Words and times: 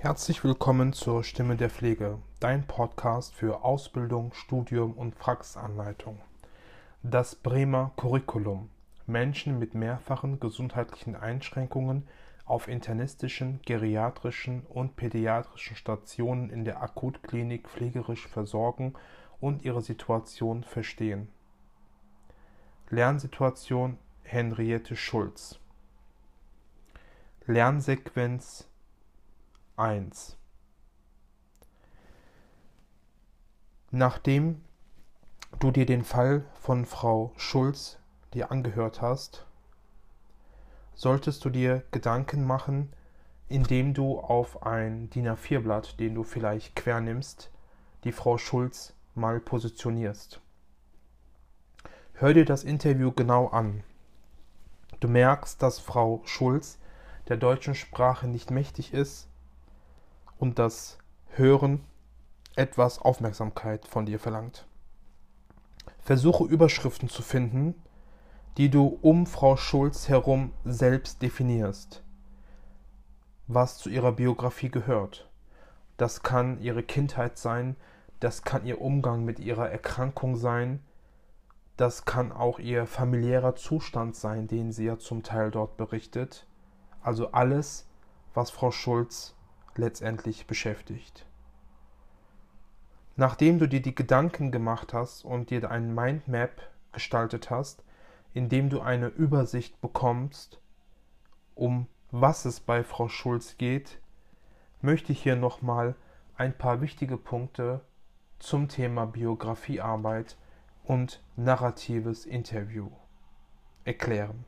Herzlich 0.00 0.44
willkommen 0.44 0.92
zur 0.92 1.24
Stimme 1.24 1.56
der 1.56 1.70
Pflege, 1.70 2.18
dein 2.38 2.68
Podcast 2.68 3.34
für 3.34 3.64
Ausbildung, 3.64 4.32
Studium 4.32 4.92
und 4.92 5.18
Praxisanleitung. 5.18 6.20
Das 7.02 7.34
Bremer 7.34 7.90
Curriculum. 7.96 8.70
Menschen 9.08 9.58
mit 9.58 9.74
mehrfachen 9.74 10.38
gesundheitlichen 10.38 11.16
Einschränkungen 11.16 12.06
auf 12.44 12.68
internistischen, 12.68 13.58
geriatrischen 13.66 14.62
und 14.68 14.94
pädiatrischen 14.94 15.74
Stationen 15.74 16.48
in 16.48 16.64
der 16.64 16.80
Akutklinik 16.80 17.68
pflegerisch 17.68 18.28
versorgen 18.28 18.94
und 19.40 19.64
ihre 19.64 19.82
Situation 19.82 20.62
verstehen. 20.62 21.26
Lernsituation 22.88 23.98
Henriette 24.22 24.94
Schulz. 24.94 25.58
Lernsequenz 27.46 28.67
1 29.78 30.36
Nachdem 33.92 34.60
du 35.60 35.70
dir 35.70 35.86
den 35.86 36.02
Fall 36.02 36.44
von 36.54 36.84
Frau 36.84 37.32
Schulz 37.36 38.00
dir 38.34 38.50
angehört 38.50 39.00
hast, 39.00 39.46
solltest 40.94 41.44
du 41.44 41.50
dir 41.50 41.84
Gedanken 41.92 42.44
machen, 42.44 42.92
indem 43.48 43.94
du 43.94 44.18
auf 44.18 44.64
ein 44.64 45.10
DIN 45.10 45.28
A4-Blatt, 45.28 46.00
den 46.00 46.16
du 46.16 46.24
vielleicht 46.24 46.74
quer 46.74 47.00
nimmst, 47.00 47.52
die 48.02 48.10
Frau 48.10 48.36
Schulz 48.36 48.94
mal 49.14 49.38
positionierst. 49.38 50.40
Hör 52.14 52.34
dir 52.34 52.44
das 52.44 52.64
Interview 52.64 53.12
genau 53.12 53.46
an. 53.46 53.84
Du 54.98 55.06
merkst, 55.06 55.62
dass 55.62 55.78
Frau 55.78 56.20
Schulz 56.24 56.80
der 57.28 57.36
deutschen 57.36 57.76
Sprache 57.76 58.26
nicht 58.26 58.50
mächtig 58.50 58.92
ist 58.92 59.27
und 60.38 60.58
das 60.58 60.98
Hören 61.30 61.84
etwas 62.56 62.98
Aufmerksamkeit 62.98 63.86
von 63.86 64.06
dir 64.06 64.18
verlangt. 64.18 64.66
Versuche 66.00 66.44
Überschriften 66.44 67.08
zu 67.08 67.22
finden, 67.22 67.74
die 68.56 68.70
du 68.70 68.98
um 69.02 69.26
Frau 69.26 69.56
Schulz 69.56 70.08
herum 70.08 70.52
selbst 70.64 71.22
definierst, 71.22 72.02
was 73.46 73.78
zu 73.78 73.88
ihrer 73.88 74.12
Biografie 74.12 74.70
gehört. 74.70 75.30
Das 75.96 76.22
kann 76.22 76.60
ihre 76.60 76.82
Kindheit 76.82 77.38
sein, 77.38 77.76
das 78.20 78.42
kann 78.42 78.66
ihr 78.66 78.80
Umgang 78.80 79.24
mit 79.24 79.38
ihrer 79.38 79.70
Erkrankung 79.70 80.36
sein, 80.36 80.80
das 81.76 82.04
kann 82.04 82.32
auch 82.32 82.58
ihr 82.58 82.86
familiärer 82.86 83.54
Zustand 83.54 84.16
sein, 84.16 84.48
den 84.48 84.72
sie 84.72 84.86
ja 84.86 84.98
zum 84.98 85.22
Teil 85.22 85.52
dort 85.52 85.76
berichtet. 85.76 86.44
Also 87.00 87.30
alles, 87.30 87.86
was 88.34 88.50
Frau 88.50 88.72
Schulz 88.72 89.36
letztendlich 89.78 90.46
beschäftigt. 90.46 91.24
Nachdem 93.16 93.58
du 93.58 93.66
dir 93.66 93.82
die 93.82 93.94
Gedanken 93.94 94.52
gemacht 94.52 94.92
hast 94.92 95.24
und 95.24 95.50
dir 95.50 95.70
ein 95.70 95.94
Mindmap 95.94 96.70
gestaltet 96.92 97.50
hast, 97.50 97.82
in 98.34 98.48
dem 98.48 98.70
du 98.70 98.80
eine 98.80 99.08
Übersicht 99.08 99.80
bekommst, 99.80 100.60
um 101.54 101.86
was 102.10 102.44
es 102.44 102.60
bei 102.60 102.84
Frau 102.84 103.08
Schulz 103.08 103.56
geht, 103.58 104.00
möchte 104.80 105.12
ich 105.12 105.22
hier 105.22 105.36
nochmal 105.36 105.94
ein 106.36 106.56
paar 106.56 106.80
wichtige 106.80 107.16
Punkte 107.16 107.80
zum 108.38 108.68
Thema 108.68 109.06
Biografiearbeit 109.06 110.36
und 110.84 111.22
narratives 111.36 112.24
Interview 112.24 112.88
erklären. 113.84 114.44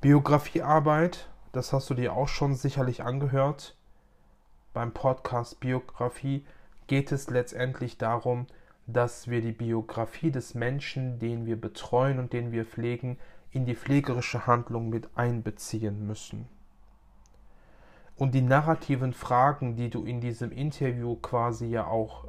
Biografiearbeit 0.00 1.28
das 1.58 1.72
hast 1.72 1.90
du 1.90 1.94
dir 1.94 2.12
auch 2.12 2.28
schon 2.28 2.54
sicherlich 2.54 3.02
angehört. 3.02 3.76
Beim 4.72 4.94
Podcast 4.94 5.58
Biografie 5.58 6.46
geht 6.86 7.10
es 7.10 7.30
letztendlich 7.30 7.98
darum, 7.98 8.46
dass 8.86 9.26
wir 9.26 9.40
die 9.40 9.50
Biografie 9.50 10.30
des 10.30 10.54
Menschen, 10.54 11.18
den 11.18 11.46
wir 11.46 11.60
betreuen 11.60 12.20
und 12.20 12.32
den 12.32 12.52
wir 12.52 12.64
pflegen, 12.64 13.18
in 13.50 13.66
die 13.66 13.74
pflegerische 13.74 14.46
Handlung 14.46 14.88
mit 14.88 15.10
einbeziehen 15.16 16.06
müssen. 16.06 16.48
Und 18.14 18.36
die 18.36 18.42
narrativen 18.42 19.12
Fragen, 19.12 19.74
die 19.74 19.90
du 19.90 20.04
in 20.04 20.20
diesem 20.20 20.52
Interview 20.52 21.16
quasi 21.16 21.66
ja 21.66 21.88
auch 21.88 22.24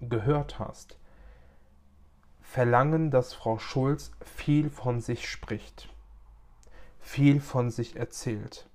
gehört 0.00 0.58
hast, 0.58 0.98
verlangen, 2.40 3.12
dass 3.12 3.34
Frau 3.34 3.60
Schulz 3.60 4.10
viel 4.20 4.68
von 4.68 5.00
sich 5.00 5.28
spricht 5.28 5.88
viel 7.10 7.40
von 7.40 7.70
sich 7.70 7.96
erzählt. 7.96 8.68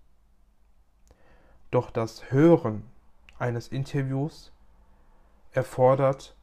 Doch 1.72 1.90
das 1.90 2.32
Hören 2.32 2.84
eines 3.40 3.70
Interviews 3.70 4.52
erfordert 5.54 6.36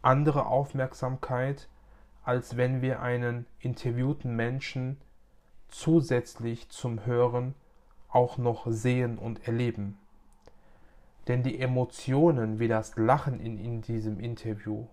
andere 0.00 0.46
Aufmerksamkeit, 0.46 1.68
als 2.22 2.56
wenn 2.56 2.80
wir 2.80 3.02
einen 3.02 3.44
interviewten 3.58 4.36
Menschen 4.36 4.98
zusätzlich 5.68 6.70
zum 6.70 7.04
Hören 7.04 7.54
auch 8.08 8.38
noch 8.38 8.64
sehen 8.66 9.18
und 9.18 9.46
erleben. 9.46 9.98
Denn 11.28 11.42
die 11.42 11.60
Emotionen 11.60 12.58
wie 12.58 12.68
das 12.68 12.96
Lachen 12.96 13.38
in, 13.38 13.58
in 13.58 13.82
diesem 13.82 14.18
Interview, 14.18 14.86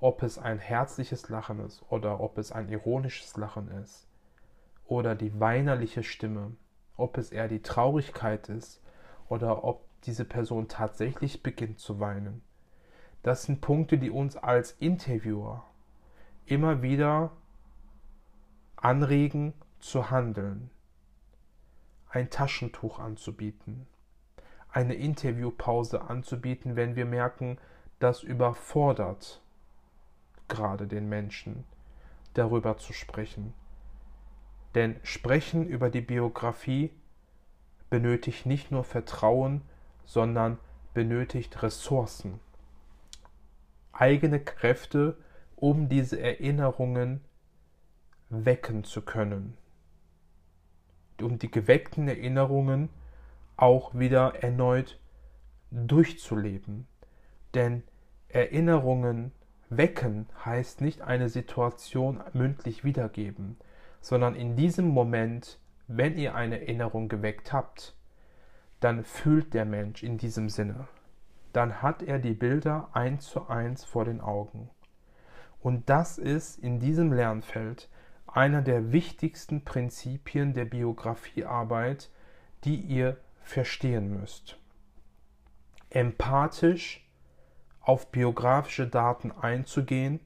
ob 0.00 0.24
es 0.24 0.38
ein 0.38 0.58
herzliches 0.58 1.28
Lachen 1.28 1.60
ist 1.60 1.84
oder 1.88 2.18
ob 2.18 2.36
es 2.36 2.50
ein 2.50 2.68
ironisches 2.68 3.36
Lachen 3.36 3.70
ist, 3.80 4.08
oder 4.92 5.14
die 5.14 5.40
weinerliche 5.40 6.02
Stimme, 6.02 6.52
ob 6.98 7.16
es 7.16 7.32
eher 7.32 7.48
die 7.48 7.62
Traurigkeit 7.62 8.50
ist 8.50 8.82
oder 9.30 9.64
ob 9.64 9.86
diese 10.02 10.26
Person 10.26 10.68
tatsächlich 10.68 11.42
beginnt 11.42 11.78
zu 11.78 11.98
weinen. 11.98 12.42
Das 13.22 13.44
sind 13.44 13.62
Punkte, 13.62 13.96
die 13.96 14.10
uns 14.10 14.36
als 14.36 14.72
Interviewer 14.72 15.64
immer 16.44 16.82
wieder 16.82 17.30
anregen 18.76 19.54
zu 19.80 20.10
handeln, 20.10 20.68
ein 22.10 22.28
Taschentuch 22.28 22.98
anzubieten, 22.98 23.86
eine 24.68 24.92
Interviewpause 24.92 26.02
anzubieten, 26.02 26.76
wenn 26.76 26.96
wir 26.96 27.06
merken, 27.06 27.56
das 27.98 28.22
überfordert 28.22 29.40
gerade 30.48 30.86
den 30.86 31.08
Menschen, 31.08 31.64
darüber 32.34 32.76
zu 32.76 32.92
sprechen. 32.92 33.54
Denn 34.74 34.96
Sprechen 35.02 35.66
über 35.66 35.90
die 35.90 36.00
Biografie 36.00 36.90
benötigt 37.90 38.46
nicht 38.46 38.70
nur 38.70 38.84
Vertrauen, 38.84 39.62
sondern 40.04 40.58
benötigt 40.94 41.62
Ressourcen, 41.62 42.40
eigene 43.92 44.40
Kräfte, 44.40 45.16
um 45.56 45.88
diese 45.88 46.20
Erinnerungen 46.20 47.20
wecken 48.30 48.84
zu 48.84 49.02
können, 49.02 49.56
um 51.20 51.38
die 51.38 51.50
geweckten 51.50 52.08
Erinnerungen 52.08 52.88
auch 53.56 53.94
wieder 53.94 54.42
erneut 54.42 54.98
durchzuleben. 55.70 56.86
Denn 57.54 57.82
Erinnerungen 58.28 59.32
wecken 59.68 60.26
heißt 60.44 60.80
nicht 60.80 61.02
eine 61.02 61.28
Situation 61.28 62.20
mündlich 62.32 62.84
wiedergeben, 62.84 63.56
sondern 64.02 64.34
in 64.34 64.56
diesem 64.56 64.88
Moment, 64.88 65.58
wenn 65.86 66.18
ihr 66.18 66.34
eine 66.34 66.60
Erinnerung 66.60 67.08
geweckt 67.08 67.52
habt, 67.52 67.96
dann 68.80 69.04
fühlt 69.04 69.54
der 69.54 69.64
Mensch 69.64 70.02
in 70.02 70.18
diesem 70.18 70.48
Sinne. 70.48 70.88
Dann 71.52 71.80
hat 71.82 72.02
er 72.02 72.18
die 72.18 72.34
Bilder 72.34 72.88
eins 72.92 73.26
zu 73.26 73.48
eins 73.48 73.84
vor 73.84 74.04
den 74.04 74.20
Augen. 74.20 74.68
Und 75.60 75.88
das 75.88 76.18
ist 76.18 76.58
in 76.58 76.80
diesem 76.80 77.12
Lernfeld 77.12 77.88
einer 78.26 78.60
der 78.60 78.90
wichtigsten 78.90 79.64
Prinzipien 79.64 80.52
der 80.52 80.64
Biografiearbeit, 80.64 82.10
die 82.64 82.76
ihr 82.76 83.18
verstehen 83.40 84.18
müsst. 84.18 84.58
Empathisch 85.90 87.08
auf 87.80 88.10
biografische 88.10 88.88
Daten 88.88 89.30
einzugehen 89.30 90.18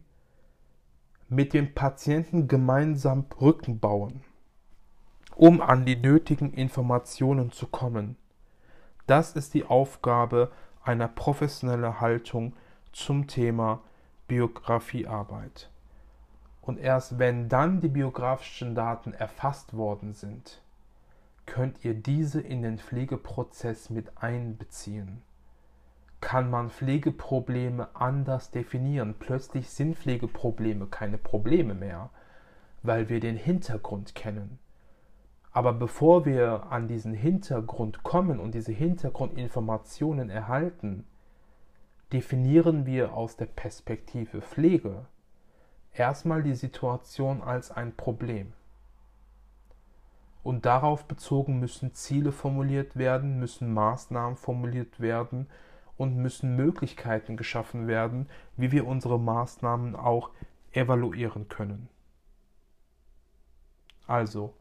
mit 1.28 1.55
dem 1.55 1.75
Patienten 1.75 2.46
gemeinsam 2.46 3.25
Brücken 3.25 3.81
bauen, 3.81 4.23
um 5.34 5.61
an 5.61 5.84
die 5.84 5.96
nötigen 5.96 6.52
Informationen 6.52 7.50
zu 7.50 7.67
kommen. 7.67 8.17
Das 9.06 9.32
ist 9.32 9.55
die 9.55 9.64
Aufgabe 9.64 10.52
einer 10.82 11.08
professionellen 11.08 12.00
Haltung 12.00 12.55
zum 12.93 13.26
Thema 13.26 13.82
Biografiearbeit. 14.28 15.70
Und 16.62 16.78
erst 16.78 17.19
wenn 17.19 17.49
dann 17.49 17.81
die 17.81 17.88
biografischen 17.88 18.75
Daten 18.75 19.12
erfasst 19.12 19.76
worden 19.76 20.14
sind, 20.14 20.62
könnt 21.44 21.84
ihr 21.84 21.94
diese 21.94 22.40
in 22.40 22.62
den 22.62 22.78
Pflegeprozess 22.78 23.90
mit 23.90 24.20
einbeziehen 24.20 25.23
kann 26.21 26.51
man 26.51 26.71
Pflegeprobleme 26.71 27.89
anders 27.95 28.51
definieren. 28.51 29.15
Plötzlich 29.19 29.71
sind 29.71 29.97
Pflegeprobleme 29.97 30.87
keine 30.87 31.19
Probleme 31.19 31.75
mehr, 31.75 32.11
weil 32.83 33.09
wir 33.09 33.21
den 33.21 33.37
Hintergrund 33.37 34.15
kennen. 34.15 34.59
Aber 35.53 35.73
bevor 35.73 36.27
wir 36.27 36.67
an 36.71 36.89
diesen 36.89 37.15
Hintergrund 37.15 38.03
kommen 38.03 38.41
und 38.41 38.55
diese 38.55 38.73
Hintergrundinformationen 38.73 40.29
erhalten, 40.29 41.07
definieren 42.13 42.87
wir 42.87 43.15
aus 43.15 43.37
der 43.37 43.47
Perspektive 43.47 44.41
Pflege 44.41 45.07
erstmal 45.95 46.43
die 46.43 46.55
Situation 46.55 47.43
als 47.43 47.71
ein 47.71 47.97
Problem. 47.97 48.53
Und 50.43 50.65
darauf 50.65 51.07
bezogen 51.07 51.59
müssen 51.59 51.95
Ziele 51.95 52.31
formuliert 52.31 52.97
werden, 52.97 53.41
müssen 53.41 53.73
Maßnahmen 53.73 54.37
formuliert 54.37 55.01
werden 55.01 55.49
und 55.97 56.17
müssen 56.17 56.57
Möglichkeiten 56.57 57.37
geschaffen 57.37 57.87
werden, 57.87 58.29
wie 58.57 58.73
wir 58.73 58.87
unsere 58.87 59.19
Maßnahmen 59.19 59.97
auch 59.97 60.31
evaluieren 60.73 61.49
können. 61.49 61.89
Also, 64.07 64.55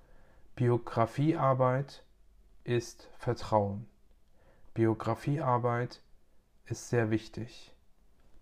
Biografiearbeit 0.56 2.04
ist 2.64 3.10
Vertrauen. 3.18 3.88
Biografiearbeit 4.74 6.02
ist 6.66 6.90
sehr 6.90 7.12
wichtig. 7.12 7.74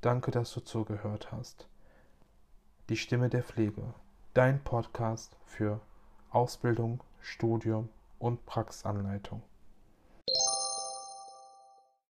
Danke, 0.02 0.32
dass 0.32 0.54
du 0.54 0.62
zugehört 0.62 1.32
hast. 1.32 1.68
Die 2.90 2.98
Stimme 2.98 3.30
der 3.30 3.44
Pflege, 3.44 3.94
dein 4.34 4.64
Podcast 4.64 5.38
für 5.46 5.82
Ausbildung, 6.30 7.04
Studium 7.20 7.90
und 8.20 8.46
Praxisanleitung. 8.46 9.42